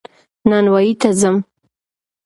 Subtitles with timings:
[0.49, 1.37] نانوايي ته ځم